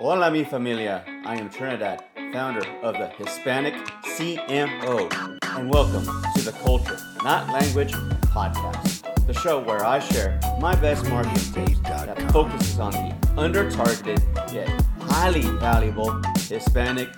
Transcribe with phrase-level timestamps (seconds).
[0.00, 1.02] Hola, mi familia.
[1.26, 3.74] I am Trinidad, founder of the Hispanic
[4.04, 5.10] CMO,
[5.56, 6.04] and welcome
[6.36, 7.90] to the Culture, Not Language
[8.30, 13.68] podcast, the show where I share my best marketing tips that focuses on the under
[13.72, 14.22] targeted
[14.52, 14.68] yet
[15.00, 17.08] highly valuable Hispanic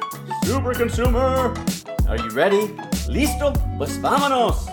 [0.45, 1.55] super consumer.
[2.09, 2.69] Are you ready?
[3.11, 3.53] Listo?
[3.77, 4.69] Pues vámonos!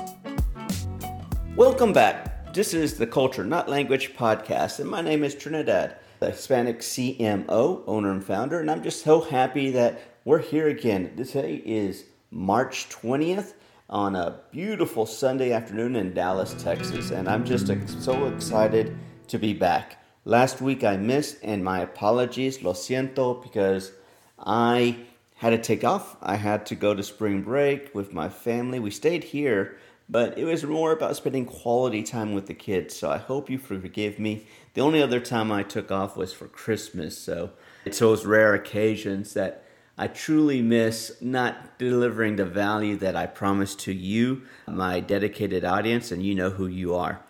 [1.58, 2.54] Welcome back.
[2.54, 7.84] This is the Culture, Not Language podcast, and my name is Trinidad the Hispanic CMO,
[7.86, 11.16] owner and founder, and I'm just so happy that we're here again.
[11.16, 13.54] Today is March 20th
[13.90, 17.68] on a beautiful Sunday afternoon in Dallas, Texas, and I'm just
[18.02, 20.04] so excited to be back.
[20.26, 23.92] Last week I missed, and my apologies, lo siento, because
[24.40, 24.98] I
[25.36, 26.18] had to take off.
[26.22, 28.80] I had to go to spring break with my family.
[28.80, 29.78] We stayed here
[30.10, 32.96] but it was more about spending quality time with the kids.
[32.96, 34.46] So I hope you forgive me.
[34.78, 37.18] The only other time I took off was for Christmas.
[37.18, 37.50] So
[37.84, 39.64] it's those rare occasions that
[39.98, 46.12] I truly miss not delivering the value that I promised to you, my dedicated audience,
[46.12, 47.26] and you know who you are.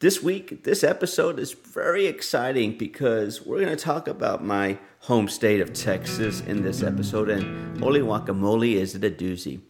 [0.00, 5.28] This week, this episode is very exciting because we're going to talk about my home
[5.28, 9.60] state of Texas in this episode, and holy guacamole is it a doozy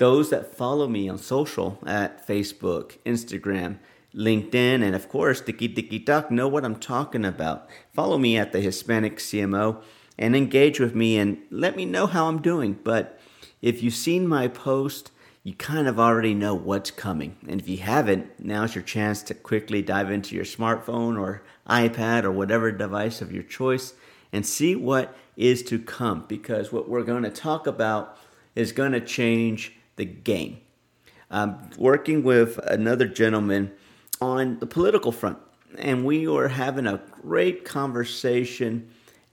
[0.00, 3.76] those that follow me on social at Facebook, Instagram,
[4.14, 7.68] LinkedIn, and of course, Tiki Tiki Talk know what I'm talking about.
[7.92, 9.82] Follow me at the Hispanic CMO
[10.18, 12.78] and engage with me and let me know how I'm doing.
[12.82, 13.18] But
[13.62, 17.36] if you've seen my post, you kind of already know what's coming.
[17.48, 22.24] And if you haven't, now's your chance to quickly dive into your smartphone or iPad
[22.24, 23.94] or whatever device of your choice
[24.32, 28.18] and see what is to come because what we're going to talk about
[28.54, 30.60] is going to change the game.
[31.30, 33.72] I'm working with another gentleman
[34.20, 35.38] on the political front,
[35.78, 38.90] and we are having a great conversation,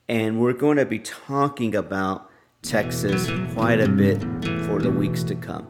[0.07, 2.30] and we're going to be talking about
[2.61, 4.21] Texas quite a bit
[4.65, 5.67] for the weeks to come.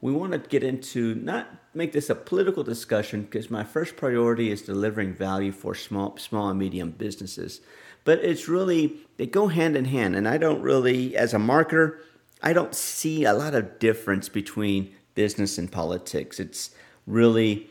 [0.00, 4.50] We want to get into not make this a political discussion because my first priority
[4.50, 7.60] is delivering value for small small and medium businesses.
[8.04, 11.98] But it's really they go hand in hand and I don't really as a marketer
[12.42, 16.38] I don't see a lot of difference between business and politics.
[16.38, 16.70] It's
[17.06, 17.70] really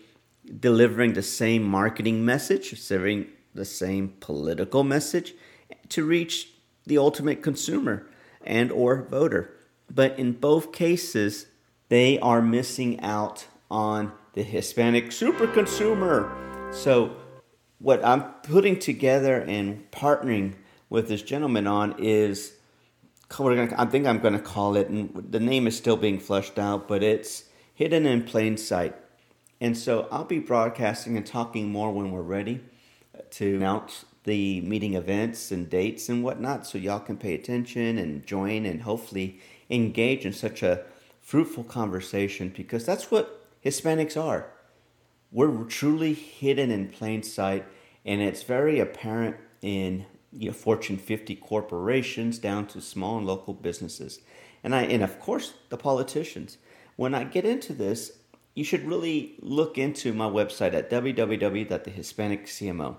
[0.60, 5.34] delivering the same marketing message, serving the same political message
[5.90, 6.50] to reach
[6.86, 8.08] the ultimate consumer
[8.44, 9.54] and or voter.
[9.94, 11.48] But in both cases,
[11.90, 16.70] they are missing out on the Hispanic super consumer.
[16.72, 17.16] So
[17.80, 20.54] what I'm putting together and partnering
[20.90, 22.54] with this gentleman on is
[23.40, 26.88] I think I'm going to call it, and the name is still being fleshed out,
[26.88, 28.96] but it's Hidden in Plain Sight.
[29.62, 32.64] And so I'll be broadcasting and talking more when we're ready
[33.32, 38.26] to announce the meeting events and dates and whatnot so y'all can pay attention and
[38.26, 40.84] join and hopefully engage in such a
[41.22, 44.48] fruitful conversation because that's what Hispanics are.
[45.32, 47.66] We're truly hidden in plain sight,
[48.06, 53.54] and it's very apparent in you know, Fortune 50 corporations down to small and local
[53.54, 54.20] businesses.
[54.64, 56.58] And I and of course the politicians.
[56.96, 58.20] When I get into this,
[58.56, 62.96] you should really look into my website at www.thehispaniccmo.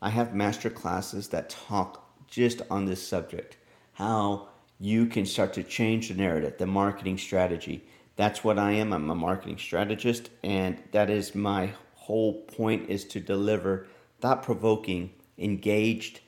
[0.00, 3.56] I have master classes that talk just on this subject,
[3.94, 4.48] how
[4.78, 7.84] you can start to change the narrative, the marketing strategy.
[8.16, 8.92] That's what I am.
[8.92, 13.86] I'm a marketing strategist and that is my whole point is to deliver
[14.20, 16.20] thought-provoking, engaged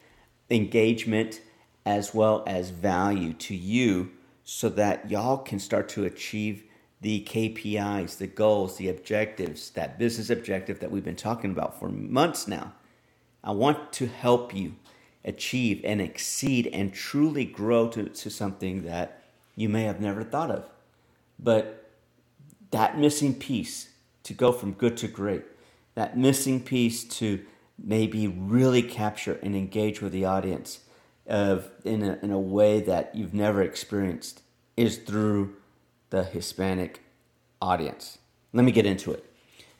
[0.51, 1.41] engagement
[1.87, 4.11] as well as value to you
[4.45, 6.65] so that y'all can start to achieve
[7.01, 11.89] the KPIs, the goals, the objectives, that business objective that we've been talking about for
[11.89, 12.73] months now.
[13.43, 14.75] I want to help you
[15.25, 19.23] achieve and exceed and truly grow to, to something that
[19.57, 20.69] you may have never thought of.
[21.39, 21.91] But
[22.71, 23.91] that missing piece
[24.25, 25.45] to go from good to great,
[25.95, 27.45] that missing piece to
[27.83, 30.81] maybe really capture and engage with the audience
[31.27, 34.43] of in a, in a way that you've never experienced
[34.77, 35.57] is through
[36.11, 37.03] the Hispanic
[37.63, 38.19] audience.
[38.53, 39.25] Let me get into it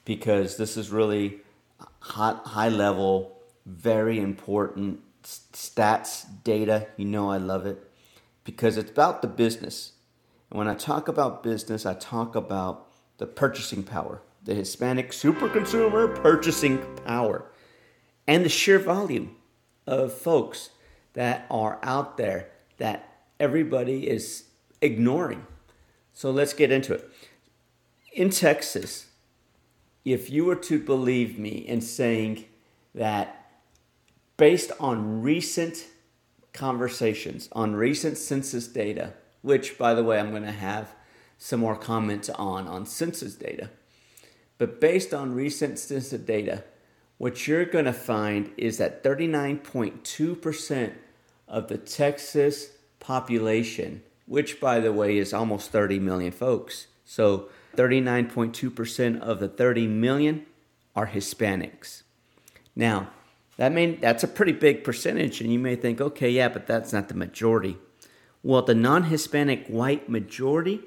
[0.05, 1.41] because this is really
[2.01, 3.37] hot, high level,
[3.67, 6.89] very important stats, data.
[6.97, 7.91] You know, I love it
[8.45, 9.93] because it's about the business.
[10.51, 12.87] And when I talk about business, I talk about
[13.19, 17.45] the purchasing power, the Hispanic super consumer purchasing power
[18.27, 19.37] and the sheer volume
[19.87, 20.71] of folks
[21.13, 24.45] that are out there that everybody is
[24.81, 25.47] ignoring.
[26.13, 27.11] So let's get into it.
[28.13, 29.07] In Texas,
[30.05, 32.47] if you were to believe me in saying
[32.95, 33.51] that
[34.37, 35.87] based on recent
[36.53, 40.95] conversations on recent census data, which, by the way, I'm going to have
[41.39, 43.71] some more comments on on census data.
[44.59, 46.65] But based on recent census data,
[47.17, 50.93] what you're going to find is that 39.2%
[51.49, 59.21] of the Texas population, which, by the way, is almost 30 million folks, so 39.2%
[59.21, 60.47] of the 30 million
[60.95, 62.03] are Hispanics.
[62.77, 63.11] Now,
[63.57, 66.93] that mean that's a pretty big percentage, and you may think, okay, yeah, but that's
[66.93, 67.77] not the majority.
[68.45, 70.83] Well, the non-Hispanic white majority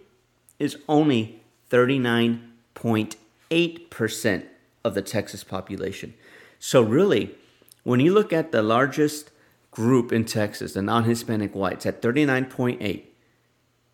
[0.57, 4.45] is only 39.8%
[4.85, 6.13] of the Texas population.
[6.59, 7.35] So really,
[7.83, 9.31] when you look at the largest
[9.69, 13.07] group in Texas, the non-Hispanic whites at 39.8,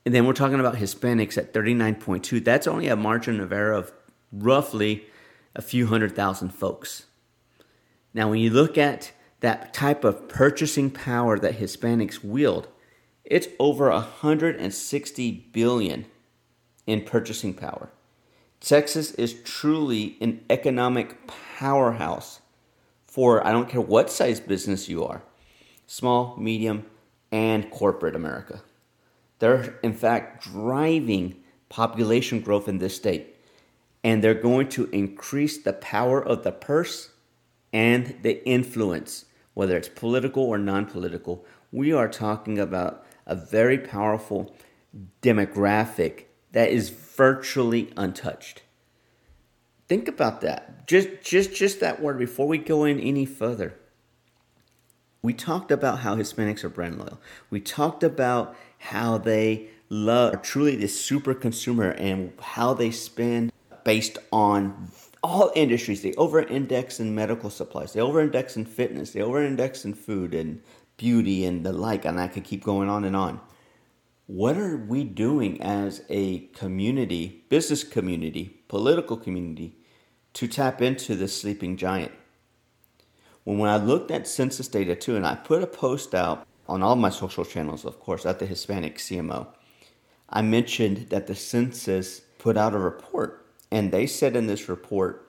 [0.10, 3.94] and then we're talking about Hispanics at 39.2, that's only a margin of error of
[4.32, 5.06] roughly
[5.54, 7.06] a few hundred thousand folks.
[8.12, 9.12] Now, when you look at
[9.42, 12.70] that type of purchasing power that Hispanics wield,
[13.24, 16.08] it's over 160 billion
[16.88, 17.92] in purchasing power.
[18.60, 22.40] Texas is truly an economic powerhouse
[23.06, 25.22] for I don't care what size business you are
[25.86, 26.88] small, medium,
[27.32, 28.64] and corporate America.
[29.40, 31.38] They're, in fact, driving
[31.70, 33.36] population growth in this state.
[34.04, 37.10] And they're going to increase the power of the purse
[37.74, 41.46] and the influence, whether it's political or non political.
[41.72, 44.56] We are talking about a very powerful
[45.22, 48.64] demographic that is virtually untouched.
[49.88, 50.88] Think about that.
[50.88, 53.76] Just just just that word before we go in any further.
[55.22, 57.20] We talked about how Hispanics are brand loyal.
[57.50, 63.52] We talked about how they love truly the super consumer and how they spend
[63.84, 64.90] based on
[65.22, 66.02] all industries.
[66.02, 69.94] They over index in medical supplies, they over index in fitness, they over index in
[69.94, 70.62] food and
[70.98, 73.40] beauty and the like, and I could keep going on and on.
[74.28, 79.76] What are we doing as a community, business community, political community,
[80.34, 82.12] to tap into this sleeping giant?
[83.44, 86.84] When, when I looked at census data too, and I put a post out on
[86.84, 89.48] all my social channels, of course, at the Hispanic CMO,
[90.30, 95.28] I mentioned that the census put out a report, and they said in this report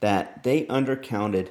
[0.00, 1.50] that they undercounted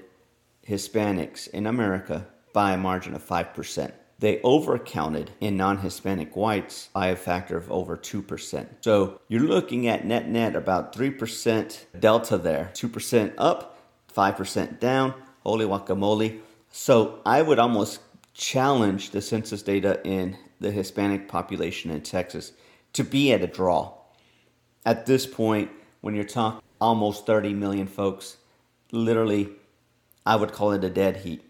[0.68, 3.92] Hispanics in America by a margin of 5%.
[4.18, 8.68] They overcounted in non Hispanic whites by a factor of over 2%.
[8.82, 13.80] So you're looking at net net about 3% delta there 2% up,
[14.14, 15.14] 5% down.
[15.44, 16.40] Holy guacamole.
[16.70, 18.02] So I would almost
[18.40, 22.54] challenge the census data in the Hispanic population in Texas
[22.94, 23.94] to be at a draw.
[24.86, 25.70] At this point,
[26.00, 28.38] when you're talking almost 30 million folks,
[28.94, 29.50] literally,
[30.26, 31.44] I would call it a dead heat.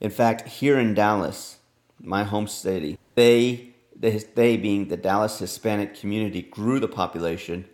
[0.00, 1.56] In fact, here in Dallas,
[1.98, 7.64] my home city, they, they being the Dallas Hispanic community, grew the population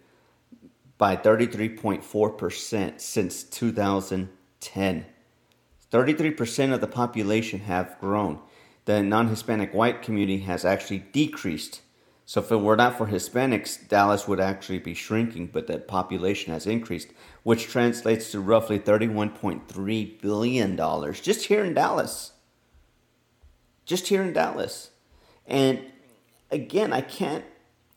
[0.96, 5.06] by 33.4% since 2010.
[5.90, 8.40] 33% of the population have grown.
[8.85, 11.82] The non Hispanic white community has actually decreased.
[12.25, 16.52] So, if it were not for Hispanics, Dallas would actually be shrinking, but the population
[16.52, 17.08] has increased,
[17.43, 20.76] which translates to roughly $31.3 billion
[21.14, 22.32] just here in Dallas.
[23.87, 24.91] Just here in Dallas.
[25.46, 25.81] And
[26.51, 27.44] again, I can't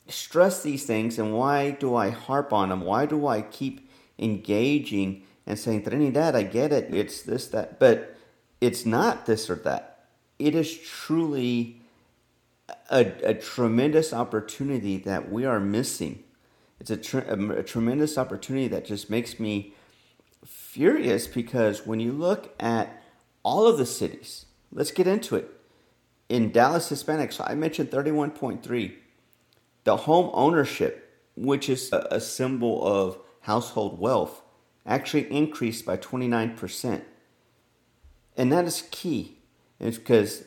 [0.07, 2.81] stress these things, and why do I harp on them?
[2.81, 8.15] Why do I keep engaging and saying, Trinidad, I get it, it's this, that, but
[8.59, 10.05] it's not this or that.
[10.39, 11.81] It is truly
[12.89, 16.23] a, a tremendous opportunity that we are missing.
[16.79, 19.73] It's a, tr- a tremendous opportunity that just makes me
[20.45, 23.01] furious because when you look at
[23.43, 25.49] all of the cities, let's get into it.
[26.29, 28.93] In Dallas Hispanic, so I mentioned 31.3.
[29.83, 34.41] The home ownership, which is a, a symbol of household wealth,
[34.85, 37.01] actually increased by 29%.
[38.37, 39.37] And that is key.
[39.79, 40.43] It's because,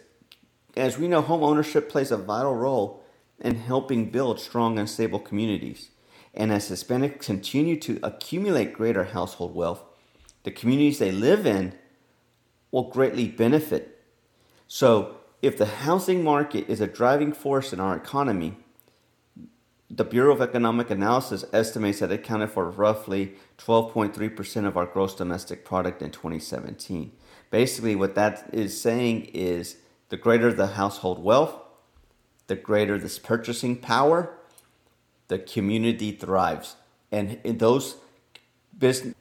[0.76, 3.02] as we know, home ownership plays a vital role
[3.40, 5.90] in helping build strong and stable communities.
[6.32, 9.82] And as Hispanics continue to accumulate greater household wealth,
[10.42, 11.74] the communities they live in
[12.70, 14.02] will greatly benefit.
[14.66, 18.56] So, if the housing market is a driving force in our economy,
[19.96, 25.14] the Bureau of Economic Analysis estimates that it accounted for roughly 12.3% of our gross
[25.14, 27.12] domestic product in 2017.
[27.50, 29.76] Basically, what that is saying is
[30.08, 31.54] the greater the household wealth,
[32.48, 34.36] the greater this purchasing power,
[35.28, 36.74] the community thrives.
[37.12, 37.96] And in those
[38.76, 39.14] business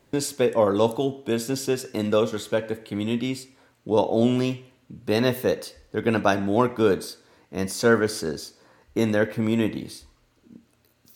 [0.56, 3.48] or local businesses in those respective communities
[3.86, 5.78] will only benefit.
[5.92, 7.18] They're going to buy more goods
[7.52, 8.54] and services
[8.96, 10.06] in their communities.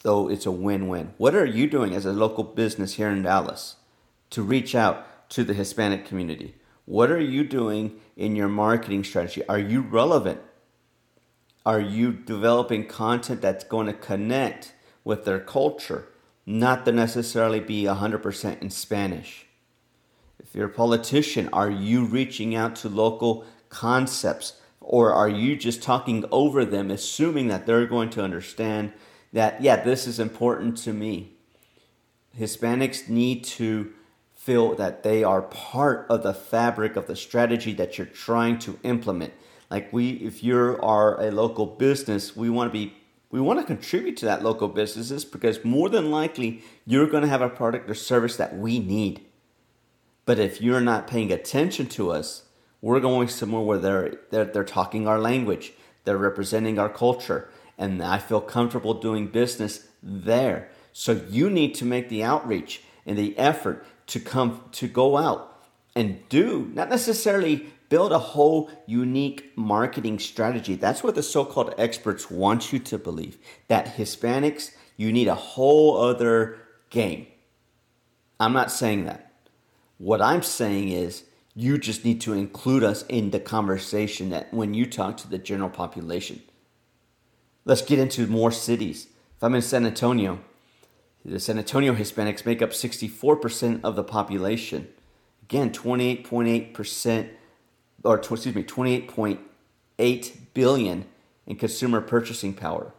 [0.02, 1.12] So it's a win win.
[1.18, 3.76] What are you doing as a local business here in Dallas
[4.30, 6.54] to reach out to the Hispanic community?
[6.84, 9.42] What are you doing in your marketing strategy?
[9.48, 10.40] Are you relevant?
[11.66, 14.72] Are you developing content that's going to connect
[15.04, 16.08] with their culture,
[16.46, 19.46] not to necessarily be 100% in Spanish?
[20.38, 25.82] If you're a politician, are you reaching out to local concepts or are you just
[25.82, 28.92] talking over them, assuming that they're going to understand
[29.32, 31.32] that, yeah, this is important to me?
[32.38, 33.92] Hispanics need to
[34.34, 38.78] feel that they are part of the fabric of the strategy that you're trying to
[38.82, 39.32] implement.
[39.70, 42.94] Like we, if you are a local business, we want to be,
[43.30, 47.28] we want to contribute to that local businesses because more than likely you're going to
[47.28, 49.26] have a product or service that we need.
[50.24, 52.44] But if you're not paying attention to us,
[52.80, 55.72] we're going somewhere where they're, they're, they're talking our language,
[56.04, 60.70] they're representing our culture, and I feel comfortable doing business there.
[60.92, 65.62] So you need to make the outreach and the effort to come to go out
[65.94, 70.74] and do not necessarily build a whole unique marketing strategy.
[70.74, 73.38] That's what the so-called experts want you to believe.
[73.68, 76.58] That Hispanics, you need a whole other
[76.90, 77.26] game.
[78.40, 79.32] I'm not saying that.
[79.96, 84.74] What I'm saying is you just need to include us in the conversation that when
[84.74, 86.42] you talk to the general population.
[87.68, 89.08] Let's get into more cities.
[89.36, 90.38] If I'm in San Antonio,
[91.22, 94.88] the San Antonio Hispanics make up 64% of the population.
[95.42, 97.28] Again, 28.8%
[98.04, 101.04] or excuse me, 28.8 billion
[101.46, 102.94] in consumer purchasing power.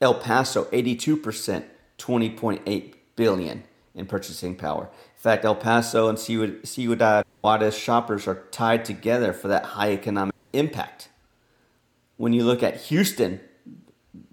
[0.00, 1.64] El Paso 82%,
[1.98, 3.64] 20.8 billion
[3.94, 4.84] in purchasing power.
[4.84, 10.34] In fact, El Paso and Ciudad Juarez shoppers are tied together for that high economic
[10.54, 11.10] impact.
[12.16, 13.40] When you look at Houston,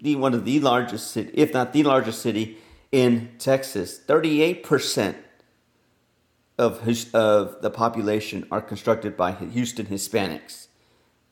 [0.00, 2.58] the one of the largest city, if not the largest city
[2.90, 5.14] in Texas, 38%
[6.58, 10.66] of, his, of the population are constructed by Houston Hispanics.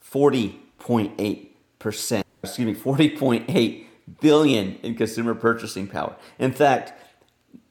[0.03, 3.85] 40.8%, excuse me, 40.8
[4.21, 6.17] billion in consumer purchasing power.
[6.39, 6.93] In fact,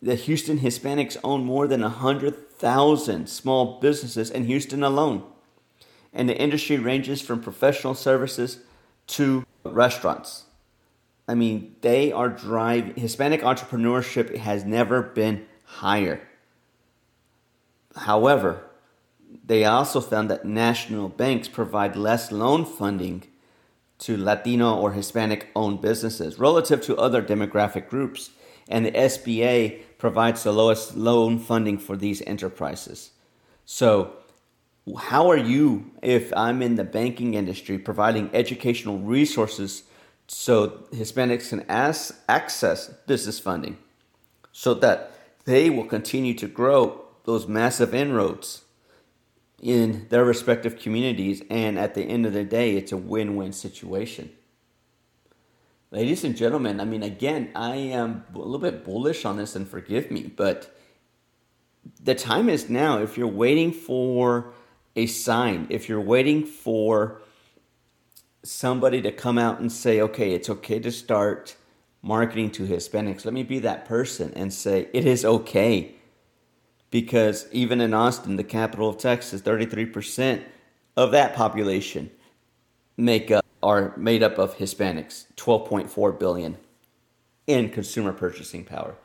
[0.02, 5.24] the Houston Hispanics own more than 100,000 small businesses in Houston alone.
[6.14, 8.60] And the industry ranges from professional services
[9.08, 10.45] to restaurants.
[11.28, 16.22] I mean, they are driving, Hispanic entrepreneurship has never been higher.
[17.96, 18.64] However,
[19.44, 23.24] they also found that national banks provide less loan funding
[24.00, 28.32] to Latino or Hispanic owned businesses relative to other demographic groups,
[28.68, 33.12] and the SBA provides the lowest loan funding for these enterprises.
[33.66, 34.14] So,
[34.98, 39.84] how are you, if I'm in the banking industry, providing educational resources
[40.28, 43.78] so Hispanics can ask, access business funding
[44.52, 45.12] so that
[45.46, 48.64] they will continue to grow those massive inroads
[49.62, 51.42] in their respective communities.
[51.50, 54.32] And at the end of the day, it's a win win situation.
[55.92, 59.68] Ladies and gentlemen, I mean, again, I am a little bit bullish on this and
[59.68, 60.76] forgive me, but
[62.04, 63.00] the time is now.
[63.00, 64.54] If you're waiting for
[64.96, 67.22] a sign, if you're waiting for
[68.46, 71.56] somebody to come out and say, okay, it's okay to start
[72.02, 75.96] marketing to Hispanics, let me be that person and say, it is okay.
[76.92, 80.44] Because even in Austin, the capital of Texas, 33%
[80.96, 82.12] of that population
[82.96, 86.58] make up are made up of Hispanics, 12.4 billion
[87.48, 88.96] in consumer purchasing power.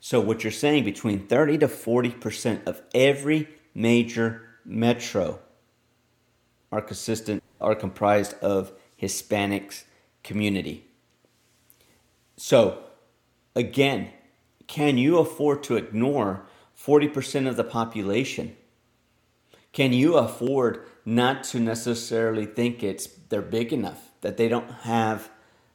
[0.00, 5.38] So what you're saying between 30 to 40% of every major metro
[6.72, 9.84] are consistent are comprised of Hispanics
[10.22, 10.84] community.
[12.36, 12.84] So,
[13.54, 14.10] again,
[14.66, 16.46] can you afford to ignore
[16.78, 18.56] 40% of the population?
[19.72, 25.30] Can you afford not to necessarily think it's they're big enough that they don't have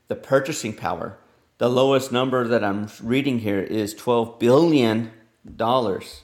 [0.08, 1.18] the purchasing power?
[1.58, 5.12] The lowest number that I'm reading here is 12 billion
[5.56, 6.24] dollars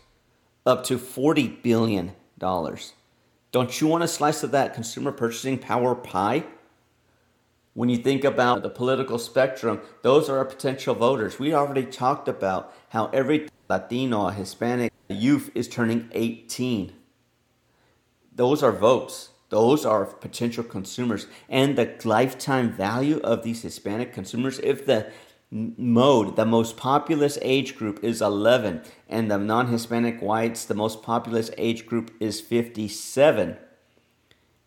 [0.65, 2.93] up to 40 billion dollars.
[3.51, 6.43] Don't you want a slice of that consumer purchasing power pie?
[7.79, 11.39] When you think about the political spectrum, those are our potential voters.
[11.39, 16.91] We already talked about how every Latino, Hispanic youth is turning 18.
[18.35, 19.29] Those are votes.
[19.47, 21.27] Those are potential consumers.
[21.47, 25.09] And the lifetime value of these Hispanic consumers, if the
[25.49, 31.01] mode, the most populous age group is 11, and the non Hispanic whites, the most
[31.01, 33.55] populous age group is 57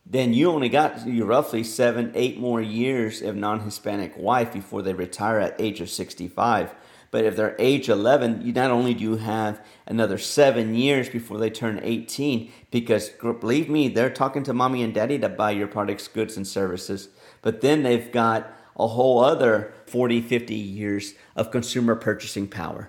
[0.05, 4.93] then you only got you roughly seven, eight more years of non-Hispanic wife before they
[4.93, 6.75] retire at age of 65.
[7.13, 11.39] But if they're age 11, you not only do you have another seven years before
[11.39, 15.69] they turn 18, because believe me, they're talking to mommy and daddy to buy your
[15.69, 17.11] products, goods, and services.
[17.43, 22.89] But then they've got a whole other 40, 50 years of consumer purchasing power.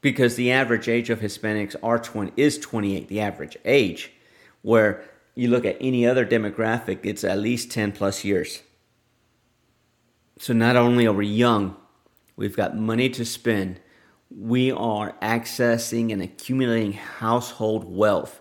[0.00, 4.12] Because the average age of Hispanics are 20, is 28, the average age,
[4.62, 5.02] where
[5.36, 8.62] you look at any other demographic, it's at least 10 plus years.
[10.38, 11.76] So not only are we young,
[12.36, 13.80] we've got money to spend,
[14.30, 18.40] we are accessing and accumulating household wealth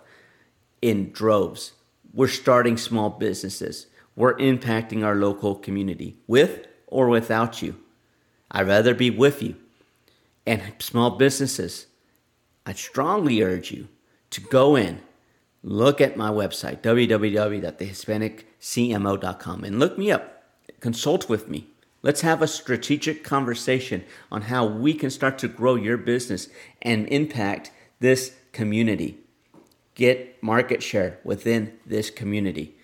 [0.82, 1.74] in droves.
[2.14, 3.88] We're starting small businesses.
[4.16, 7.76] We're impacting our local community with or without you.
[8.50, 9.56] I'd rather be with you.
[10.48, 11.88] And small businesses,
[12.66, 13.90] I strongly urge you
[14.30, 15.02] to go in
[15.66, 20.44] look at my website, www.thehispaniccmo.com, and look me up.
[20.80, 21.66] Consult with me.
[22.04, 26.50] Let's have a strategic conversation on how we can start to grow your business
[26.84, 29.18] and impact this community.
[29.96, 32.78] Get market share within this community.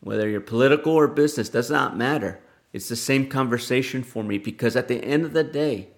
[0.00, 2.38] Whether you're political or business does not matter.
[2.72, 5.88] It's the same conversation for me because at the end of the day,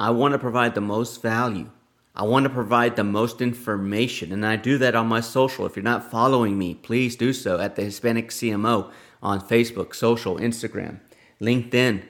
[0.00, 1.70] I want to provide the most value
[2.18, 5.66] I want to provide the most information, and I do that on my social.
[5.66, 8.90] If you're not following me, please do so at the Hispanic CMO
[9.22, 10.98] on Facebook, social, Instagram,
[11.40, 12.02] LinkedIn.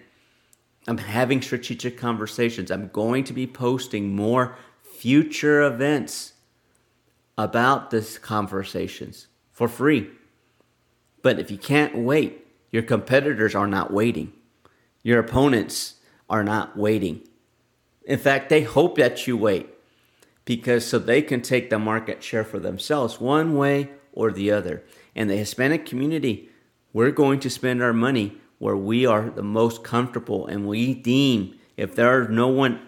[0.87, 2.71] I'm having strategic conversations.
[2.71, 6.33] I'm going to be posting more future events
[7.37, 10.09] about these conversations for free.
[11.21, 14.33] But if you can't wait, your competitors are not waiting.
[15.03, 15.97] Your opponents
[16.31, 17.29] are not waiting.
[18.07, 19.69] In fact, they hope that you wait
[20.49, 24.83] because so they can take the market share for themselves one way or the other.
[25.14, 26.49] And the Hispanic community,
[26.95, 31.55] we're going to spend our money where we are the most comfortable and we deem
[31.77, 32.81] if there's no one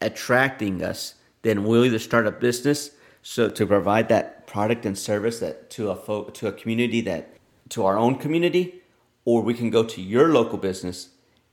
[0.00, 5.40] attracting us, then we'll either start a business so to provide that product and service
[5.40, 7.36] that to a fo- to a community that
[7.68, 8.82] to our own community,
[9.26, 11.10] or we can go to your local business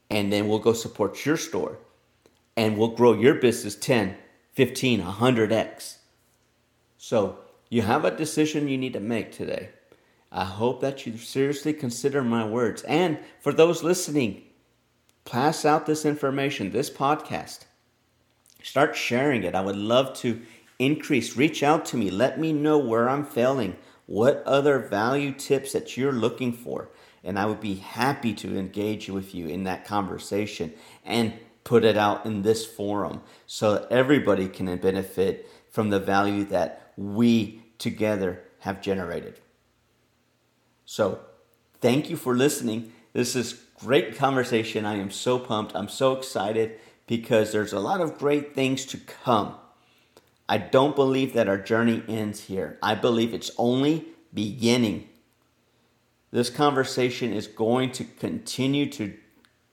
[0.09, 1.77] and then we'll go support your store
[2.55, 4.15] and we'll grow your business 10
[4.53, 5.97] 15, 100x.
[6.97, 9.69] So you have a decision you need to make today.
[10.31, 12.83] I hope that you seriously consider my words.
[12.83, 14.43] And for those listening,
[15.25, 17.65] pass out this information, this podcast.
[18.63, 19.55] Start sharing it.
[19.55, 20.41] I would love to
[20.79, 21.35] increase.
[21.35, 22.09] Reach out to me.
[22.09, 26.89] Let me know where I'm failing, what other value tips that you're looking for.
[27.23, 30.73] And I would be happy to engage with you in that conversation
[31.05, 31.33] and
[31.63, 36.93] put it out in this forum so that everybody can benefit from the value that
[36.97, 39.39] we together have generated.
[40.85, 41.19] So,
[41.79, 42.91] thank you for listening.
[43.13, 44.85] This is great conversation.
[44.85, 45.75] I am so pumped.
[45.75, 49.55] I'm so excited because there's a lot of great things to come.
[50.47, 52.77] I don't believe that our journey ends here.
[52.83, 55.07] I believe it's only beginning.
[56.31, 59.13] This conversation is going to continue to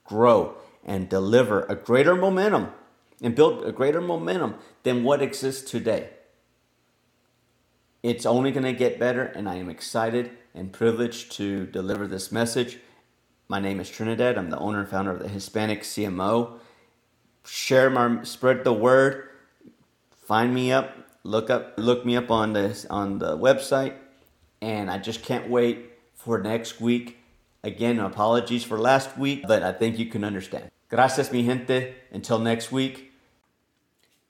[0.05, 0.57] grow
[0.89, 2.69] and deliver a greater momentum
[3.23, 6.11] and build a greater momentum than what exists today.
[8.03, 12.33] It's only going to get better, and I am excited and privileged to deliver this
[12.33, 12.79] message.
[13.49, 14.39] My name is Trinidad.
[14.39, 16.59] I'm the owner and founder of the Hispanic CMO.
[17.45, 19.29] Share my spread the word.
[20.27, 20.97] Find me up.
[21.23, 21.75] Look up.
[21.77, 23.95] Look me up on the on the website.
[24.63, 27.19] And I just can't wait for next week
[27.65, 30.71] Again, apologies for last week, but I think you can understand.
[30.89, 31.95] Gracias, mi gente.
[32.13, 33.13] Until next week.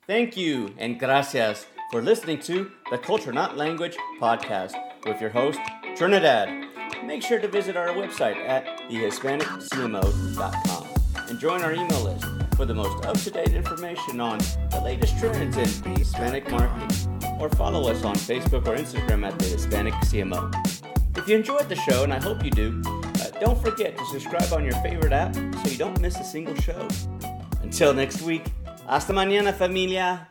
[0.07, 4.73] Thank you and gracias for listening to the Culture Not Language podcast
[5.07, 5.61] with your host,
[5.97, 6.49] Trinidad.
[7.05, 10.88] Make sure to visit our website at thehispaniccmo.com
[11.29, 12.25] and join our email list
[12.57, 14.38] for the most up to date information on
[14.71, 16.90] the latest trends in Hispanic marketing.
[17.38, 20.53] Or follow us on Facebook or Instagram at the Hispanic CMO.
[21.16, 22.83] If you enjoyed the show, and I hope you do,
[23.40, 26.88] don't forget to subscribe on your favorite app so you don't miss a single show.
[27.62, 28.44] Until next week,
[28.87, 30.29] hasta mañana, familia.